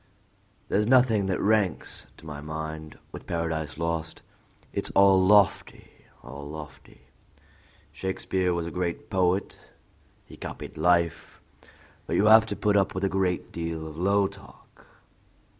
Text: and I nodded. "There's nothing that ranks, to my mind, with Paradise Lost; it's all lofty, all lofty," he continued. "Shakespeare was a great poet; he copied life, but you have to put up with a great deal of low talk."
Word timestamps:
and 0.03 0.07
I 0.07 0.17
nodded. 0.17 0.65
"There's 0.69 0.87
nothing 0.87 1.25
that 1.27 1.39
ranks, 1.39 2.07
to 2.17 2.25
my 2.25 2.41
mind, 2.41 2.97
with 3.11 3.27
Paradise 3.27 3.77
Lost; 3.77 4.23
it's 4.73 4.89
all 4.95 5.23
lofty, 5.23 5.91
all 6.23 6.49
lofty," 6.49 6.93
he 6.93 6.97
continued. 7.03 7.49
"Shakespeare 7.91 8.53
was 8.55 8.65
a 8.65 8.71
great 8.71 9.11
poet; 9.11 9.59
he 10.25 10.37
copied 10.37 10.75
life, 10.75 11.39
but 12.07 12.15
you 12.15 12.25
have 12.25 12.47
to 12.47 12.55
put 12.55 12.75
up 12.75 12.95
with 12.95 13.03
a 13.03 13.09
great 13.09 13.51
deal 13.51 13.85
of 13.85 13.95
low 13.95 14.25
talk." 14.27 14.87